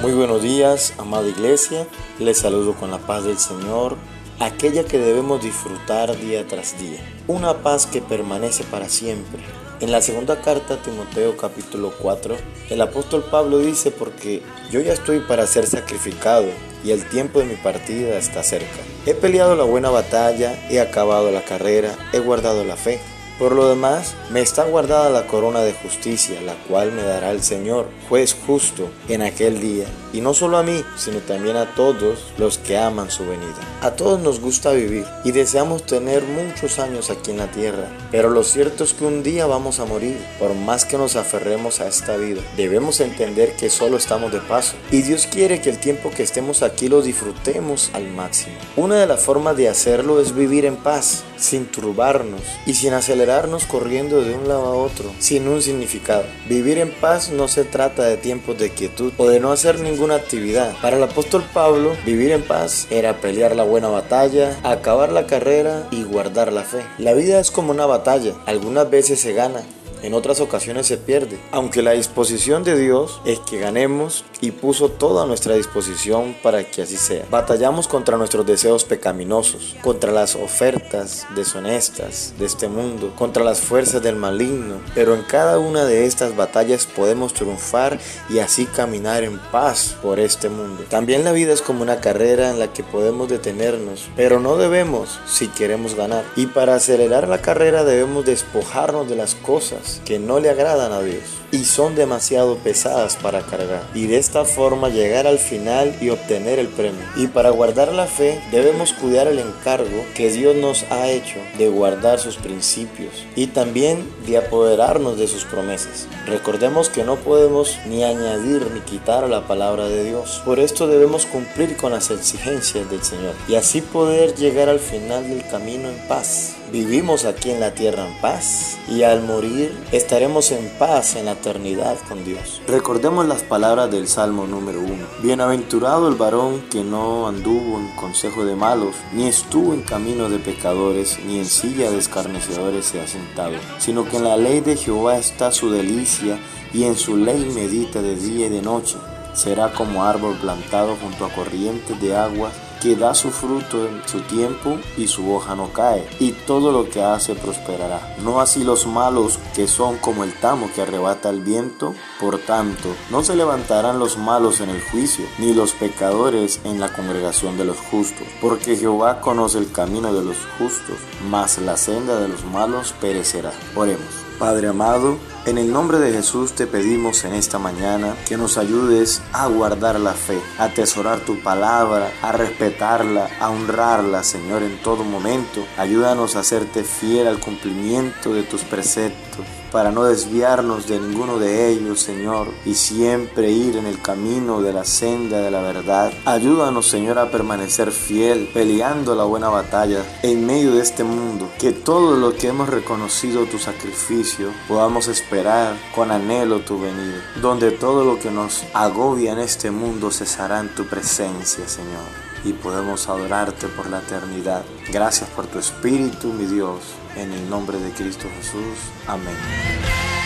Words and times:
Muy 0.00 0.12
buenos 0.12 0.42
días, 0.42 0.94
amada 0.96 1.26
iglesia. 1.26 1.84
Les 2.20 2.38
saludo 2.38 2.74
con 2.74 2.92
la 2.92 2.98
paz 2.98 3.24
del 3.24 3.36
Señor, 3.36 3.96
aquella 4.38 4.84
que 4.84 4.96
debemos 4.96 5.42
disfrutar 5.42 6.16
día 6.16 6.46
tras 6.46 6.78
día. 6.78 7.00
Una 7.26 7.64
paz 7.64 7.86
que 7.86 8.00
permanece 8.00 8.62
para 8.62 8.88
siempre. 8.88 9.42
En 9.80 9.90
la 9.90 10.00
segunda 10.00 10.40
carta 10.40 10.74
a 10.74 10.82
Timoteo 10.82 11.36
capítulo 11.36 11.92
4, 12.00 12.36
el 12.70 12.80
apóstol 12.80 13.24
Pablo 13.28 13.58
dice, 13.58 13.90
porque 13.90 14.40
yo 14.70 14.80
ya 14.80 14.92
estoy 14.92 15.18
para 15.18 15.48
ser 15.48 15.66
sacrificado 15.66 16.46
y 16.84 16.92
el 16.92 17.04
tiempo 17.08 17.40
de 17.40 17.46
mi 17.46 17.56
partida 17.56 18.18
está 18.18 18.44
cerca. 18.44 18.78
He 19.04 19.14
peleado 19.14 19.56
la 19.56 19.64
buena 19.64 19.90
batalla, 19.90 20.64
he 20.70 20.78
acabado 20.78 21.32
la 21.32 21.44
carrera, 21.44 21.96
he 22.12 22.20
guardado 22.20 22.62
la 22.62 22.76
fe. 22.76 23.00
Por 23.38 23.52
lo 23.52 23.68
demás, 23.68 24.16
me 24.30 24.40
está 24.40 24.64
guardada 24.64 25.10
la 25.10 25.28
corona 25.28 25.60
de 25.60 25.72
justicia, 25.72 26.40
la 26.40 26.54
cual 26.66 26.90
me 26.90 27.02
dará 27.04 27.30
el 27.30 27.40
Señor, 27.40 27.86
juez 28.08 28.36
justo, 28.46 28.90
en 29.08 29.22
aquel 29.22 29.60
día, 29.60 29.86
y 30.12 30.20
no 30.20 30.34
solo 30.34 30.58
a 30.58 30.64
mí, 30.64 30.84
sino 30.96 31.18
también 31.20 31.56
a 31.56 31.72
todos 31.76 32.18
los 32.36 32.58
que 32.58 32.76
aman 32.76 33.12
su 33.12 33.24
venida. 33.24 33.60
A 33.80 33.92
todos 33.92 34.18
nos 34.18 34.40
gusta 34.40 34.72
vivir 34.72 35.04
y 35.24 35.30
deseamos 35.30 35.86
tener 35.86 36.24
muchos 36.24 36.80
años 36.80 37.10
aquí 37.10 37.30
en 37.30 37.38
la 37.38 37.48
tierra, 37.50 37.88
pero 38.10 38.28
lo 38.28 38.42
cierto 38.42 38.82
es 38.82 38.92
que 38.92 39.04
un 39.04 39.22
día 39.22 39.46
vamos 39.46 39.78
a 39.78 39.84
morir, 39.84 40.18
por 40.40 40.54
más 40.54 40.84
que 40.84 40.98
nos 40.98 41.14
aferremos 41.14 41.80
a 41.80 41.86
esta 41.86 42.16
vida. 42.16 42.42
Debemos 42.56 42.98
entender 42.98 43.54
que 43.54 43.70
solo 43.70 43.98
estamos 43.98 44.32
de 44.32 44.40
paso, 44.40 44.74
y 44.90 45.02
Dios 45.02 45.28
quiere 45.28 45.60
que 45.60 45.70
el 45.70 45.78
tiempo 45.78 46.10
que 46.10 46.24
estemos 46.24 46.64
aquí 46.64 46.88
lo 46.88 47.02
disfrutemos 47.02 47.90
al 47.92 48.08
máximo. 48.08 48.56
Una 48.74 48.96
de 48.96 49.06
las 49.06 49.22
formas 49.22 49.56
de 49.56 49.68
hacerlo 49.68 50.20
es 50.20 50.34
vivir 50.34 50.64
en 50.64 50.74
paz, 50.74 51.22
sin 51.36 51.66
turbarnos 51.66 52.42
y 52.66 52.74
sin 52.74 52.92
acelerarnos 53.28 53.66
corriendo 53.66 54.22
de 54.22 54.34
un 54.34 54.48
lado 54.48 54.64
a 54.64 54.74
otro, 54.74 55.12
sin 55.18 55.48
un 55.48 55.60
significado. 55.60 56.24
Vivir 56.48 56.78
en 56.78 56.90
paz 56.90 57.30
no 57.30 57.46
se 57.46 57.64
trata 57.64 58.04
de 58.04 58.16
tiempos 58.16 58.58
de 58.58 58.70
quietud 58.70 59.12
o 59.18 59.28
de 59.28 59.38
no 59.38 59.52
hacer 59.52 59.80
ninguna 59.80 60.14
actividad. 60.14 60.74
Para 60.80 60.96
el 60.96 61.02
apóstol 61.02 61.44
Pablo, 61.52 61.92
vivir 62.06 62.32
en 62.32 62.42
paz 62.42 62.86
era 62.90 63.20
pelear 63.20 63.54
la 63.54 63.64
buena 63.64 63.88
batalla, 63.88 64.58
acabar 64.62 65.12
la 65.12 65.26
carrera 65.26 65.88
y 65.90 66.04
guardar 66.04 66.52
la 66.52 66.62
fe. 66.62 66.82
La 66.96 67.12
vida 67.12 67.38
es 67.38 67.50
como 67.50 67.70
una 67.70 67.84
batalla, 67.84 68.32
algunas 68.46 68.88
veces 68.88 69.20
se 69.20 69.34
gana, 69.34 69.62
en 70.02 70.14
otras 70.14 70.40
ocasiones 70.40 70.86
se 70.86 70.96
pierde, 70.96 71.38
aunque 71.50 71.82
la 71.82 71.92
disposición 71.92 72.62
de 72.62 72.78
Dios 72.78 73.20
es 73.24 73.40
que 73.40 73.58
ganemos 73.58 74.24
y 74.40 74.52
puso 74.52 74.90
todo 74.90 75.22
a 75.22 75.26
nuestra 75.26 75.54
disposición 75.54 76.36
para 76.42 76.64
que 76.64 76.82
así 76.82 76.96
sea. 76.96 77.24
Batallamos 77.30 77.88
contra 77.88 78.16
nuestros 78.16 78.46
deseos 78.46 78.84
pecaminosos, 78.84 79.76
contra 79.82 80.12
las 80.12 80.34
ofertas 80.34 81.26
deshonestas 81.34 82.34
de 82.38 82.46
este 82.46 82.68
mundo, 82.68 83.12
contra 83.16 83.44
las 83.44 83.60
fuerzas 83.60 84.02
del 84.02 84.16
maligno, 84.16 84.76
pero 84.94 85.14
en 85.14 85.22
cada 85.22 85.58
una 85.58 85.84
de 85.84 86.06
estas 86.06 86.36
batallas 86.36 86.86
podemos 86.86 87.34
triunfar 87.34 87.98
y 88.28 88.38
así 88.38 88.66
caminar 88.66 89.24
en 89.24 89.38
paz 89.38 89.96
por 90.02 90.20
este 90.20 90.48
mundo. 90.48 90.84
También 90.88 91.24
la 91.24 91.32
vida 91.32 91.52
es 91.52 91.62
como 91.62 91.82
una 91.82 92.00
carrera 92.00 92.50
en 92.50 92.58
la 92.58 92.72
que 92.72 92.82
podemos 92.82 93.28
detenernos, 93.28 94.08
pero 94.16 94.40
no 94.40 94.56
debemos 94.56 95.18
si 95.26 95.48
queremos 95.48 95.94
ganar. 95.94 96.24
Y 96.36 96.46
para 96.46 96.74
acelerar 96.74 97.28
la 97.28 97.42
carrera 97.42 97.84
debemos 97.84 98.24
despojarnos 98.24 99.08
de 99.08 99.16
las 99.16 99.34
cosas 99.34 100.00
que 100.04 100.18
no 100.18 100.40
le 100.40 100.50
agradan 100.50 100.92
a 100.92 101.00
Dios 101.00 101.22
y 101.50 101.64
son 101.64 101.94
demasiado 101.94 102.56
pesadas 102.56 103.16
para 103.16 103.40
cargar 103.42 103.82
y 103.94 104.06
de 104.06 104.18
esta 104.28 104.44
forma 104.44 104.90
llegar 104.90 105.26
al 105.26 105.38
final 105.38 105.96
y 106.02 106.10
obtener 106.10 106.58
el 106.58 106.68
premio. 106.68 107.00
Y 107.16 107.28
para 107.28 107.48
guardar 107.48 107.94
la 107.94 108.06
fe 108.06 108.38
debemos 108.50 108.92
cuidar 108.92 109.26
el 109.26 109.38
encargo 109.38 110.04
que 110.14 110.30
Dios 110.30 110.54
nos 110.54 110.82
ha 110.90 111.08
hecho 111.08 111.38
de 111.56 111.68
guardar 111.68 112.18
sus 112.18 112.36
principios 112.36 113.24
y 113.36 113.46
también 113.46 114.06
de 114.26 114.36
apoderarnos 114.36 115.18
de 115.18 115.28
sus 115.28 115.46
promesas. 115.46 116.08
Recordemos 116.26 116.90
que 116.90 117.04
no 117.04 117.16
podemos 117.16 117.78
ni 117.86 118.04
añadir 118.04 118.70
ni 118.70 118.80
quitar 118.80 119.24
a 119.24 119.28
la 119.28 119.46
palabra 119.46 119.88
de 119.88 120.04
Dios. 120.04 120.42
Por 120.44 120.60
esto 120.60 120.86
debemos 120.86 121.24
cumplir 121.24 121.78
con 121.78 121.92
las 121.92 122.10
exigencias 122.10 122.90
del 122.90 123.02
Señor 123.02 123.32
y 123.48 123.54
así 123.54 123.80
poder 123.80 124.34
llegar 124.34 124.68
al 124.68 124.78
final 124.78 125.26
del 125.26 125.48
camino 125.48 125.88
en 125.88 125.96
paz. 126.06 126.57
Vivimos 126.72 127.24
aquí 127.24 127.50
en 127.50 127.60
la 127.60 127.74
tierra 127.74 128.06
en 128.06 128.12
paz 128.20 128.76
y 128.88 129.02
al 129.02 129.22
morir 129.22 129.74
estaremos 129.90 130.52
en 130.52 130.68
paz 130.78 131.16
en 131.16 131.24
la 131.24 131.32
eternidad 131.32 131.96
con 132.06 132.22
Dios. 132.26 132.60
Recordemos 132.68 133.26
las 133.26 133.42
palabras 133.42 133.90
del 133.90 134.06
Salmo 134.06 134.46
número 134.46 134.80
1. 134.80 134.94
Bienaventurado 135.22 136.08
el 136.08 136.16
varón 136.16 136.60
que 136.70 136.84
no 136.84 137.26
anduvo 137.26 137.78
en 137.78 137.88
consejo 137.96 138.44
de 138.44 138.54
malos, 138.54 138.94
ni 139.14 139.28
estuvo 139.28 139.72
en 139.72 139.80
camino 139.80 140.28
de 140.28 140.38
pecadores, 140.38 141.18
ni 141.24 141.38
en 141.38 141.46
silla 141.46 141.90
de 141.90 141.98
escarnecedores 141.98 142.84
se 142.84 143.00
ha 143.00 143.06
sentado, 143.06 143.54
sino 143.78 144.04
que 144.04 144.18
en 144.18 144.24
la 144.24 144.36
ley 144.36 144.60
de 144.60 144.76
Jehová 144.76 145.16
está 145.16 145.50
su 145.52 145.70
delicia 145.70 146.38
y 146.74 146.84
en 146.84 146.96
su 146.96 147.16
ley 147.16 147.50
medita 147.54 148.02
de 148.02 148.14
día 148.14 148.46
y 148.46 148.50
de 148.50 148.60
noche. 148.60 148.96
Será 149.32 149.72
como 149.72 150.04
árbol 150.04 150.36
plantado 150.38 150.96
junto 151.00 151.24
a 151.24 151.30
corrientes 151.30 151.98
de 151.98 152.14
aguas 152.14 152.52
que 152.80 152.96
da 152.96 153.14
su 153.14 153.30
fruto 153.30 153.86
en 153.86 154.02
su 154.06 154.20
tiempo 154.22 154.78
y 154.96 155.08
su 155.08 155.32
hoja 155.32 155.54
no 155.54 155.72
cae, 155.72 156.08
y 156.20 156.32
todo 156.32 156.72
lo 156.72 156.88
que 156.88 157.02
hace 157.02 157.34
prosperará. 157.34 158.16
No 158.22 158.40
así 158.40 158.64
los 158.64 158.86
malos 158.86 159.38
que 159.54 159.66
son 159.68 159.98
como 159.98 160.24
el 160.24 160.32
tamo 160.32 160.70
que 160.74 160.82
arrebata 160.82 161.30
el 161.30 161.40
viento, 161.40 161.94
por 162.20 162.38
tanto, 162.38 162.88
no 163.10 163.22
se 163.22 163.36
levantarán 163.36 163.98
los 163.98 164.16
malos 164.18 164.60
en 164.60 164.70
el 164.70 164.80
juicio, 164.80 165.24
ni 165.38 165.54
los 165.54 165.72
pecadores 165.72 166.60
en 166.64 166.80
la 166.80 166.92
congregación 166.92 167.56
de 167.58 167.64
los 167.64 167.78
justos, 167.78 168.26
porque 168.40 168.76
Jehová 168.76 169.20
conoce 169.20 169.58
el 169.58 169.72
camino 169.72 170.12
de 170.12 170.24
los 170.24 170.36
justos, 170.58 170.98
mas 171.28 171.58
la 171.58 171.76
senda 171.76 172.20
de 172.20 172.28
los 172.28 172.44
malos 172.44 172.94
perecerá. 173.00 173.52
Oremos. 173.74 174.27
Padre 174.38 174.68
amado, 174.68 175.18
en 175.46 175.58
el 175.58 175.72
nombre 175.72 175.98
de 175.98 176.12
Jesús 176.12 176.52
te 176.52 176.68
pedimos 176.68 177.24
en 177.24 177.34
esta 177.34 177.58
mañana 177.58 178.14
que 178.28 178.36
nos 178.36 178.56
ayudes 178.56 179.20
a 179.32 179.48
guardar 179.48 179.98
la 179.98 180.12
fe, 180.12 180.38
a 180.58 180.64
atesorar 180.64 181.20
tu 181.20 181.42
palabra, 181.42 182.12
a 182.22 182.30
respetarla, 182.30 183.28
a 183.40 183.50
honrarla, 183.50 184.22
Señor, 184.22 184.62
en 184.62 184.80
todo 184.80 185.02
momento. 185.02 185.66
Ayúdanos 185.76 186.36
a 186.36 186.40
hacerte 186.40 186.84
fiel 186.84 187.26
al 187.26 187.40
cumplimiento 187.40 188.32
de 188.32 188.44
tus 188.44 188.62
preceptos 188.62 189.44
para 189.70 189.90
no 189.90 190.04
desviarnos 190.04 190.86
de 190.86 190.98
ninguno 191.00 191.38
de 191.38 191.68
ellos, 191.70 192.00
Señor, 192.00 192.48
y 192.64 192.74
siempre 192.74 193.50
ir 193.50 193.76
en 193.76 193.86
el 193.86 194.00
camino 194.00 194.60
de 194.60 194.72
la 194.72 194.84
senda 194.84 195.40
de 195.40 195.50
la 195.50 195.60
verdad. 195.60 196.12
Ayúdanos, 196.24 196.86
Señor, 196.86 197.18
a 197.18 197.30
permanecer 197.30 197.92
fiel, 197.92 198.50
peleando 198.52 199.14
la 199.14 199.24
buena 199.24 199.48
batalla 199.48 200.04
en 200.22 200.46
medio 200.46 200.74
de 200.74 200.82
este 200.82 201.04
mundo. 201.04 201.48
Que 201.58 201.72
todo 201.72 202.16
lo 202.16 202.34
que 202.34 202.48
hemos 202.48 202.68
reconocido 202.68 203.46
tu 203.46 203.58
sacrificio 203.58 204.50
podamos 204.66 205.08
esperar 205.08 205.76
con 205.94 206.10
anhelo 206.10 206.60
tu 206.60 206.80
venida, 206.80 207.22
donde 207.40 207.70
todo 207.70 208.04
lo 208.04 208.18
que 208.18 208.30
nos 208.30 208.64
agobia 208.74 209.32
en 209.32 209.38
este 209.38 209.70
mundo 209.70 210.10
cesará 210.10 210.60
en 210.60 210.74
tu 210.74 210.86
presencia, 210.86 211.68
Señor 211.68 212.27
y 212.44 212.52
podemos 212.52 213.08
adorarte 213.08 213.68
por 213.68 213.88
la 213.88 213.98
eternidad. 213.98 214.64
Gracias 214.90 215.28
por 215.30 215.46
tu 215.46 215.58
Espíritu, 215.58 216.32
mi 216.32 216.46
Dios, 216.46 216.80
en 217.16 217.32
el 217.32 217.48
nombre 217.48 217.78
de 217.78 217.90
Cristo 217.92 218.28
Jesús. 218.38 218.78
Amén. 219.06 220.17